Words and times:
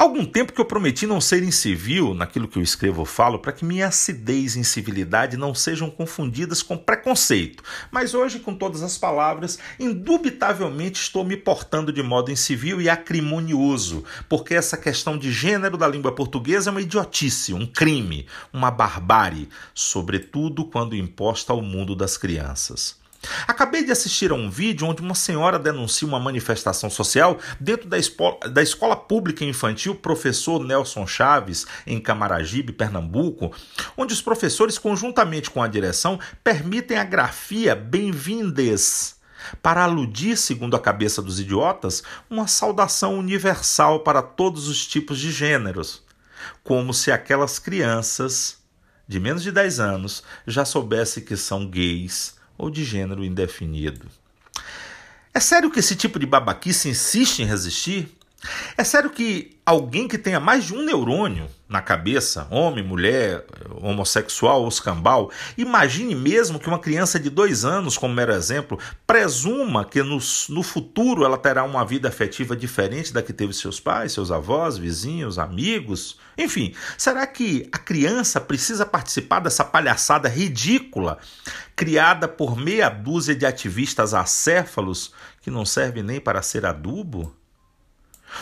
Há 0.00 0.02
algum 0.02 0.24
tempo 0.24 0.54
que 0.54 0.60
eu 0.62 0.64
prometi 0.64 1.06
não 1.06 1.20
ser 1.20 1.42
incivil 1.42 2.14
naquilo 2.14 2.48
que 2.48 2.56
eu 2.56 2.62
escrevo 2.62 3.00
ou 3.00 3.04
falo 3.04 3.38
para 3.38 3.52
que 3.52 3.66
minha 3.66 3.88
acidez 3.88 4.56
e 4.56 4.60
incivilidade 4.60 5.36
não 5.36 5.54
sejam 5.54 5.90
confundidas 5.90 6.62
com 6.62 6.74
preconceito. 6.74 7.62
Mas 7.90 8.14
hoje, 8.14 8.38
com 8.38 8.54
todas 8.54 8.82
as 8.82 8.96
palavras, 8.96 9.58
indubitavelmente 9.78 11.02
estou 11.02 11.22
me 11.22 11.36
portando 11.36 11.92
de 11.92 12.02
modo 12.02 12.30
incivil 12.30 12.80
e 12.80 12.88
acrimonioso, 12.88 14.02
porque 14.26 14.54
essa 14.54 14.78
questão 14.78 15.18
de 15.18 15.30
gênero 15.30 15.76
da 15.76 15.86
língua 15.86 16.14
portuguesa 16.14 16.70
é 16.70 16.72
uma 16.72 16.80
idiotice, 16.80 17.52
um 17.52 17.66
crime, 17.66 18.26
uma 18.54 18.70
barbárie, 18.70 19.50
sobretudo 19.74 20.64
quando 20.64 20.96
imposta 20.96 21.52
ao 21.52 21.60
mundo 21.60 21.94
das 21.94 22.16
crianças. 22.16 22.99
Acabei 23.46 23.84
de 23.84 23.92
assistir 23.92 24.30
a 24.30 24.34
um 24.34 24.48
vídeo 24.48 24.86
onde 24.86 25.02
uma 25.02 25.14
senhora 25.14 25.58
denuncia 25.58 26.08
uma 26.08 26.18
manifestação 26.18 26.88
social 26.88 27.38
dentro 27.58 27.88
da, 27.88 27.98
da 28.50 28.62
escola 28.62 28.96
pública 28.96 29.44
infantil 29.44 29.94
Professor 29.94 30.64
Nelson 30.64 31.06
Chaves, 31.06 31.66
em 31.86 32.00
Camaragibe, 32.00 32.72
Pernambuco, 32.72 33.54
onde 33.96 34.14
os 34.14 34.22
professores, 34.22 34.78
conjuntamente 34.78 35.50
com 35.50 35.62
a 35.62 35.68
direção, 35.68 36.18
permitem 36.42 36.96
a 36.96 37.04
grafia 37.04 37.74
Bem-vindes 37.74 39.16
para 39.62 39.84
aludir, 39.84 40.36
segundo 40.36 40.76
a 40.76 40.80
cabeça 40.80 41.20
dos 41.20 41.40
idiotas, 41.40 42.02
uma 42.28 42.46
saudação 42.46 43.18
universal 43.18 44.00
para 44.00 44.22
todos 44.22 44.68
os 44.68 44.86
tipos 44.86 45.18
de 45.18 45.30
gêneros, 45.30 46.02
como 46.62 46.94
se 46.94 47.10
aquelas 47.10 47.58
crianças 47.58 48.58
de 49.06 49.18
menos 49.18 49.42
de 49.42 49.50
10 49.50 49.80
anos 49.80 50.22
já 50.46 50.64
soubessem 50.64 51.24
que 51.24 51.36
são 51.36 51.66
gays 51.66 52.39
ou 52.60 52.68
de 52.68 52.84
gênero 52.84 53.24
indefinido. 53.24 54.06
É 55.32 55.40
sério 55.40 55.70
que 55.70 55.80
esse 55.80 55.96
tipo 55.96 56.18
de 56.18 56.26
babaquice 56.26 56.90
insiste 56.90 57.40
em 57.40 57.46
resistir? 57.46 58.14
É 58.76 58.84
sério 58.84 59.10
que 59.10 59.58
alguém 59.66 60.08
que 60.08 60.16
tenha 60.16 60.40
mais 60.40 60.64
de 60.64 60.74
um 60.74 60.82
neurônio 60.82 61.46
na 61.68 61.82
cabeça, 61.82 62.48
homem, 62.50 62.82
mulher, 62.82 63.44
homossexual 63.80 64.62
ou 64.62 64.68
escambau, 64.68 65.30
imagine 65.56 66.14
mesmo 66.14 66.58
que 66.58 66.66
uma 66.66 66.78
criança 66.78 67.20
de 67.20 67.28
dois 67.30 67.64
anos, 67.64 67.98
como 67.98 68.14
mero 68.14 68.32
exemplo, 68.32 68.78
presuma 69.06 69.84
que 69.84 70.02
no, 70.02 70.18
no 70.48 70.62
futuro 70.62 71.24
ela 71.24 71.36
terá 71.36 71.62
uma 71.62 71.84
vida 71.84 72.08
afetiva 72.08 72.56
diferente 72.56 73.12
da 73.12 73.22
que 73.22 73.32
teve 73.32 73.52
seus 73.52 73.78
pais, 73.78 74.12
seus 74.12 74.30
avós, 74.30 74.78
vizinhos, 74.78 75.38
amigos. 75.38 76.18
Enfim, 76.36 76.74
será 76.96 77.26
que 77.26 77.68
a 77.70 77.78
criança 77.78 78.40
precisa 78.40 78.86
participar 78.86 79.40
dessa 79.40 79.64
palhaçada 79.64 80.28
ridícula 80.28 81.18
criada 81.76 82.26
por 82.26 82.56
meia 82.56 82.88
dúzia 82.88 83.34
de 83.34 83.46
ativistas 83.46 84.14
acéfalos 84.14 85.12
que 85.42 85.50
não 85.50 85.64
servem 85.64 86.02
nem 86.02 86.18
para 86.18 86.42
ser 86.42 86.66
adubo? 86.66 87.34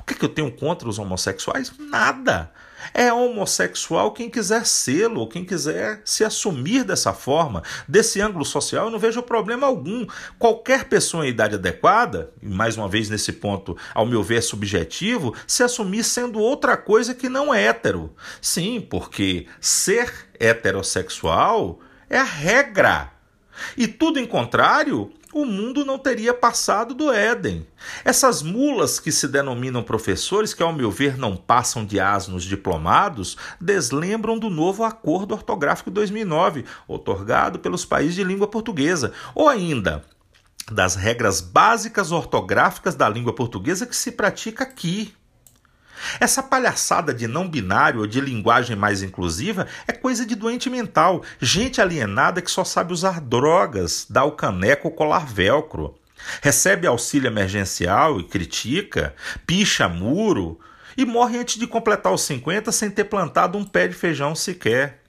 O 0.00 0.02
que, 0.02 0.14
é 0.14 0.16
que 0.16 0.24
eu 0.24 0.28
tenho 0.28 0.50
contra 0.50 0.88
os 0.88 0.98
homossexuais? 0.98 1.72
Nada. 1.78 2.52
É 2.92 3.12
homossexual 3.12 4.12
quem 4.12 4.28
quiser 4.28 4.66
sê-lo, 4.66 5.20
ou 5.20 5.28
quem 5.28 5.44
quiser 5.44 6.02
se 6.04 6.24
assumir 6.24 6.84
dessa 6.84 7.12
forma. 7.12 7.62
Desse 7.88 8.20
ângulo 8.20 8.44
social, 8.44 8.86
eu 8.86 8.90
não 8.90 8.98
vejo 8.98 9.22
problema 9.22 9.66
algum. 9.66 10.06
Qualquer 10.38 10.84
pessoa 10.84 11.26
em 11.26 11.30
idade 11.30 11.54
adequada, 11.54 12.30
e 12.42 12.48
mais 12.48 12.76
uma 12.76 12.88
vez 12.88 13.08
nesse 13.08 13.32
ponto, 13.32 13.76
ao 13.94 14.04
meu 14.04 14.22
ver, 14.22 14.38
é 14.38 14.40
subjetivo, 14.40 15.34
se 15.46 15.62
assumir 15.62 16.04
sendo 16.04 16.38
outra 16.40 16.76
coisa 16.76 17.14
que 17.14 17.28
não 17.28 17.54
é 17.54 17.64
hétero. 17.64 18.14
Sim, 18.40 18.80
porque 18.80 19.46
ser 19.60 20.12
heterossexual 20.38 21.80
é 22.10 22.18
a 22.18 22.24
regra. 22.24 23.12
E 23.76 23.86
tudo 23.86 24.18
em 24.18 24.26
contrário 24.26 25.12
o 25.34 25.44
mundo 25.44 25.84
não 25.84 25.98
teria 25.98 26.32
passado 26.32 26.94
do 26.94 27.12
Éden. 27.12 27.66
Essas 28.04 28.40
mulas 28.40 29.00
que 29.00 29.10
se 29.10 29.26
denominam 29.26 29.82
professores, 29.82 30.54
que 30.54 30.62
ao 30.62 30.72
meu 30.72 30.92
ver 30.92 31.18
não 31.18 31.36
passam 31.36 31.84
de 31.84 31.98
asnos 31.98 32.44
diplomados, 32.44 33.36
deslembram 33.60 34.38
do 34.38 34.48
novo 34.48 34.84
Acordo 34.84 35.34
Ortográfico 35.34 35.90
2009, 35.90 36.64
otorgado 36.86 37.58
pelos 37.58 37.84
países 37.84 38.14
de 38.14 38.22
língua 38.22 38.46
portuguesa, 38.46 39.12
ou 39.34 39.48
ainda 39.48 40.04
das 40.70 40.94
regras 40.94 41.40
básicas 41.40 42.12
ortográficas 42.12 42.94
da 42.94 43.08
língua 43.08 43.34
portuguesa 43.34 43.86
que 43.86 43.96
se 43.96 44.12
pratica 44.12 44.62
aqui. 44.62 45.12
Essa 46.20 46.42
palhaçada 46.42 47.12
de 47.12 47.26
não 47.26 47.48
binário 47.48 48.00
ou 48.00 48.06
de 48.06 48.20
linguagem 48.20 48.76
mais 48.76 49.02
inclusiva 49.02 49.66
é 49.86 49.92
coisa 49.92 50.24
de 50.24 50.34
doente 50.34 50.68
mental, 50.68 51.22
gente 51.40 51.80
alienada 51.80 52.42
que 52.42 52.50
só 52.50 52.64
sabe 52.64 52.92
usar 52.92 53.20
drogas, 53.20 54.06
dá 54.08 54.24
o 54.24 54.32
caneco 54.32 54.88
ou 54.88 54.94
colar 54.94 55.26
velcro, 55.26 55.94
recebe 56.40 56.86
auxílio 56.86 57.28
emergencial 57.28 58.20
e 58.20 58.24
critica, 58.24 59.14
picha 59.46 59.88
muro 59.88 60.58
e 60.96 61.04
morre 61.04 61.38
antes 61.38 61.58
de 61.58 61.66
completar 61.66 62.12
os 62.12 62.22
50 62.22 62.70
sem 62.72 62.90
ter 62.90 63.04
plantado 63.04 63.58
um 63.58 63.64
pé 63.64 63.88
de 63.88 63.94
feijão 63.94 64.34
sequer. 64.34 65.03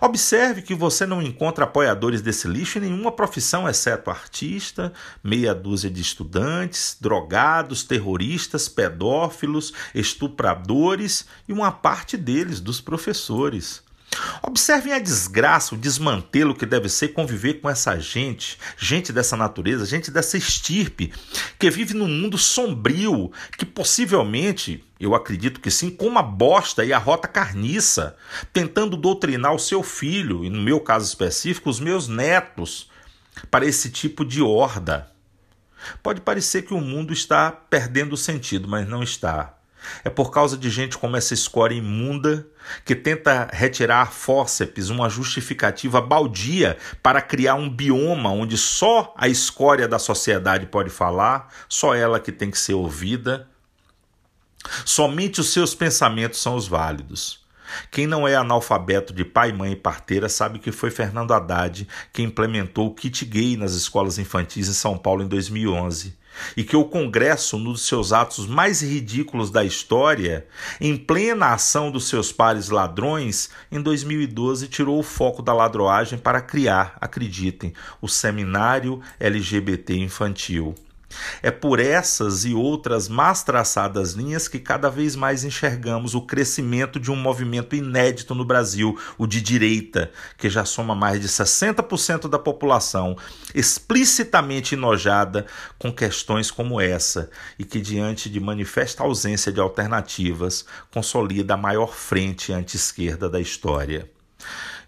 Observe 0.00 0.62
que 0.62 0.74
você 0.74 1.06
não 1.06 1.22
encontra 1.22 1.64
apoiadores 1.64 2.20
desse 2.20 2.48
lixo 2.48 2.78
em 2.78 2.82
nenhuma 2.82 3.12
profissão, 3.12 3.68
exceto 3.68 4.10
artista, 4.10 4.92
meia 5.22 5.54
dúzia 5.54 5.90
de 5.90 6.00
estudantes, 6.00 6.96
drogados, 7.00 7.84
terroristas, 7.84 8.68
pedófilos, 8.68 9.72
estupradores 9.94 11.26
e 11.48 11.52
uma 11.52 11.70
parte 11.70 12.16
deles, 12.16 12.60
dos 12.60 12.80
professores. 12.80 13.82
Observem 14.42 14.92
a 14.92 14.98
desgraça, 14.98 15.74
o 15.74 15.78
desmantelo 15.78 16.54
que 16.54 16.66
deve 16.66 16.88
ser 16.88 17.08
conviver 17.08 17.54
com 17.54 17.70
essa 17.70 17.98
gente, 17.98 18.58
gente 18.76 19.12
dessa 19.12 19.36
natureza, 19.36 19.86
gente 19.86 20.10
dessa 20.10 20.36
estirpe, 20.36 21.12
que 21.58 21.70
vive 21.70 21.94
num 21.94 22.08
mundo 22.08 22.36
sombrio, 22.36 23.32
que 23.56 23.64
possivelmente, 23.64 24.84
eu 25.00 25.14
acredito 25.14 25.60
que 25.60 25.70
sim, 25.70 25.90
com 25.90 26.06
uma 26.06 26.22
bosta 26.22 26.84
e 26.84 26.92
a 26.92 26.98
rota 26.98 27.28
carniça, 27.28 28.16
tentando 28.52 28.96
doutrinar 28.96 29.54
o 29.54 29.58
seu 29.58 29.82
filho, 29.82 30.44
e 30.44 30.50
no 30.50 30.60
meu 30.60 30.80
caso 30.80 31.06
específico, 31.06 31.70
os 31.70 31.80
meus 31.80 32.08
netos, 32.08 32.90
para 33.50 33.66
esse 33.66 33.90
tipo 33.90 34.24
de 34.24 34.42
horda. 34.42 35.10
Pode 36.02 36.20
parecer 36.20 36.62
que 36.62 36.74
o 36.74 36.80
mundo 36.80 37.12
está 37.12 37.50
perdendo 37.50 38.16
sentido, 38.16 38.68
mas 38.68 38.86
não 38.86 39.02
está. 39.02 39.58
É 40.04 40.10
por 40.10 40.30
causa 40.30 40.56
de 40.56 40.70
gente 40.70 40.98
como 40.98 41.16
essa 41.16 41.34
escória 41.34 41.74
imunda 41.74 42.46
que 42.84 42.94
tenta 42.94 43.48
retirar 43.52 44.12
fórceps, 44.12 44.88
uma 44.88 45.08
justificativa 45.08 46.00
baldia 46.00 46.76
para 47.02 47.20
criar 47.20 47.54
um 47.54 47.68
bioma 47.68 48.30
onde 48.30 48.56
só 48.56 49.12
a 49.16 49.28
escória 49.28 49.88
da 49.88 49.98
sociedade 49.98 50.66
pode 50.66 50.90
falar, 50.90 51.52
só 51.68 51.94
ela 51.94 52.20
que 52.20 52.32
tem 52.32 52.50
que 52.50 52.58
ser 52.58 52.74
ouvida. 52.74 53.48
Somente 54.84 55.40
os 55.40 55.52
seus 55.52 55.74
pensamentos 55.74 56.40
são 56.40 56.54
os 56.54 56.68
válidos. 56.68 57.42
Quem 57.90 58.06
não 58.06 58.28
é 58.28 58.34
analfabeto 58.34 59.12
de 59.14 59.24
pai, 59.24 59.50
mãe 59.50 59.72
e 59.72 59.76
parteira 59.76 60.28
sabe 60.28 60.58
que 60.58 60.70
foi 60.70 60.90
Fernando 60.90 61.32
Haddad 61.32 61.88
que 62.12 62.22
implementou 62.22 62.88
o 62.88 62.94
kit 62.94 63.24
gay 63.24 63.56
nas 63.56 63.72
escolas 63.72 64.18
infantis 64.18 64.68
em 64.68 64.74
São 64.74 64.98
Paulo 64.98 65.22
em 65.22 65.28
2011 65.28 66.21
e 66.56 66.64
que 66.64 66.76
o 66.76 66.84
Congresso, 66.84 67.58
num 67.58 67.72
dos 67.72 67.86
seus 67.86 68.12
atos 68.12 68.46
mais 68.46 68.82
ridículos 68.82 69.50
da 69.50 69.64
história, 69.64 70.46
em 70.80 70.96
plena 70.96 71.52
ação 71.52 71.90
dos 71.90 72.08
seus 72.08 72.32
pares 72.32 72.68
ladrões, 72.68 73.50
em 73.70 73.80
2012 73.80 74.68
tirou 74.68 74.98
o 74.98 75.02
foco 75.02 75.42
da 75.42 75.52
ladroagem 75.52 76.18
para 76.18 76.40
criar, 76.40 76.96
acreditem, 77.00 77.72
o 78.00 78.08
Seminário 78.08 79.00
LGBT 79.18 79.96
Infantil. 79.96 80.74
É 81.42 81.50
por 81.50 81.80
essas 81.80 82.44
e 82.44 82.54
outras 82.54 83.08
mais 83.08 83.42
traçadas 83.42 84.12
linhas 84.12 84.48
que 84.48 84.58
cada 84.58 84.88
vez 84.88 85.16
mais 85.16 85.44
enxergamos 85.44 86.14
o 86.14 86.22
crescimento 86.22 86.98
de 86.98 87.10
um 87.10 87.16
movimento 87.16 87.74
inédito 87.74 88.34
no 88.34 88.44
Brasil, 88.44 88.98
o 89.18 89.26
de 89.26 89.40
direita, 89.40 90.10
que 90.36 90.48
já 90.48 90.64
soma 90.64 90.94
mais 90.94 91.20
de 91.20 91.28
60% 91.28 92.28
da 92.28 92.38
população, 92.38 93.16
explicitamente 93.54 94.74
enojada 94.74 95.46
com 95.78 95.92
questões 95.92 96.50
como 96.50 96.80
essa 96.80 97.30
e 97.58 97.64
que, 97.64 97.80
diante 97.80 98.30
de 98.30 98.40
manifesta 98.40 99.02
ausência 99.02 99.52
de 99.52 99.60
alternativas, 99.60 100.64
consolida 100.90 101.54
a 101.54 101.56
maior 101.56 101.94
frente 101.94 102.52
anti-esquerda 102.52 103.28
da 103.28 103.40
história. 103.40 104.10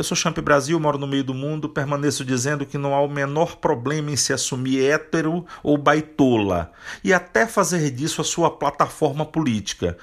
Eu 0.00 0.04
sou 0.04 0.16
Champ 0.16 0.38
Brasil, 0.38 0.80
moro 0.80 0.96
no 0.96 1.06
meio 1.06 1.22
do 1.22 1.34
mundo, 1.34 1.68
permaneço 1.68 2.24
dizendo 2.24 2.64
que 2.64 2.78
não 2.78 2.94
há 2.94 3.02
o 3.02 3.06
menor 3.06 3.56
problema 3.56 4.10
em 4.10 4.16
se 4.16 4.32
assumir 4.32 4.82
hétero 4.82 5.44
ou 5.62 5.76
baitola 5.76 6.72
e 7.04 7.12
até 7.12 7.46
fazer 7.46 7.90
disso 7.90 8.22
a 8.22 8.24
sua 8.24 8.50
plataforma 8.50 9.26
política. 9.26 9.98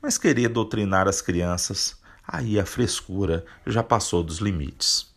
Mas 0.00 0.16
querer 0.16 0.48
doutrinar 0.48 1.06
as 1.06 1.20
crianças, 1.20 2.00
aí 2.26 2.58
a 2.58 2.64
frescura 2.64 3.44
já 3.66 3.82
passou 3.82 4.22
dos 4.22 4.38
limites. 4.38 5.11